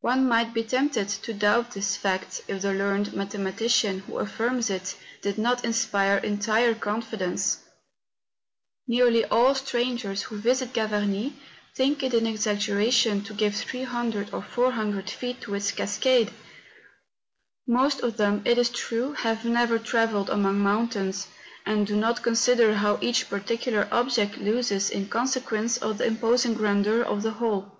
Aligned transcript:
One 0.00 0.26
might 0.26 0.54
be 0.54 0.64
tempted 0.64 1.10
to 1.10 1.34
doubt 1.34 1.72
this 1.72 1.94
fact, 1.94 2.40
if 2.48 2.62
the 2.62 2.72
learned 2.72 3.08
mathema¬ 3.08 3.52
tician 3.52 4.00
who 4.00 4.16
affirms 4.16 4.70
it 4.70 4.96
did 5.20 5.36
not 5.36 5.62
inspire 5.62 6.16
entire 6.16 6.72
confid¬ 6.72 7.20
ence. 7.20 7.58
Nearly 8.86 9.26
all 9.26 9.54
strangers 9.54 10.22
who 10.22 10.38
visit 10.38 10.72
Gavarnie 10.72 11.34
think 11.74 12.02
it 12.02 12.14
an 12.14 12.26
exaggeration 12.26 13.22
to 13.24 13.34
give 13.34 13.54
300 13.56 14.32
or 14.32 14.40
400 14.40 15.10
feet 15.10 15.42
to 15.42 15.52
its 15.54 15.70
122 15.72 16.32
MOUNTAIN 17.66 17.66
ADVENTUEES. 17.66 17.66
cascade! 17.66 17.66
Most 17.66 18.00
of 18.00 18.16
them, 18.16 18.40
it 18.46 18.56
is 18.56 18.70
true, 18.70 19.12
have 19.12 19.44
never 19.44 19.78
tra¬ 19.78 20.08
velled 20.08 20.30
among 20.30 20.60
mountains, 20.60 21.26
and 21.66 21.86
do 21.86 21.94
not 21.94 22.22
consider 22.22 22.76
how 22.76 22.96
each 23.02 23.28
particular 23.28 23.86
object 23.92 24.38
loses 24.38 24.88
in 24.88 25.10
consequence 25.10 25.76
of 25.76 25.98
the 25.98 26.06
imposing 26.06 26.54
grandeur 26.54 27.02
of 27.02 27.22
the 27.22 27.32
whole. 27.32 27.78